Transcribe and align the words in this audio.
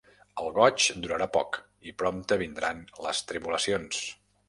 El 0.43 0.47
goig 0.55 0.87
durarà 1.03 1.27
poc 1.37 1.61
i 1.91 1.95
prompte 2.01 2.41
vindran 2.45 2.85
les 3.07 3.25
tribulacions. 3.33 4.05